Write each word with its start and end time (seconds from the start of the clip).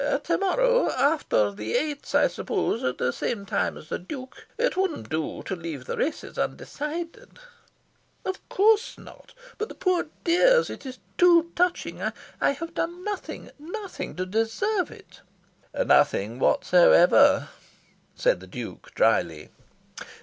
"To 0.23 0.35
morrow. 0.39 0.89
After 0.89 1.51
the 1.51 1.75
Eights, 1.75 2.15
I 2.15 2.25
suppose; 2.27 2.83
at 2.83 2.97
the 2.97 3.13
same 3.13 3.45
time 3.45 3.77
as 3.77 3.89
the 3.89 3.99
Duke. 3.99 4.47
It 4.57 4.75
wouldn't 4.75 5.09
do 5.09 5.43
to 5.45 5.55
leave 5.55 5.85
the 5.85 5.95
races 5.95 6.39
undecided." 6.39 7.37
"Of 8.25 8.39
COURSE 8.49 8.97
not. 8.97 9.33
But 9.59 9.69
the 9.69 9.75
poor 9.75 10.07
dears! 10.23 10.71
It 10.71 10.87
is 10.87 10.97
too 11.19 11.51
touching! 11.55 12.01
I 12.01 12.49
have 12.49 12.73
done 12.73 13.03
nothing, 13.03 13.51
nothing 13.59 14.15
to 14.15 14.25
deserve 14.25 14.89
it." 14.89 15.21
"Nothing 15.85 16.39
whatsoever," 16.39 17.49
said 18.15 18.39
the 18.39 18.47
Duke 18.47 18.95
drily. 18.95 19.51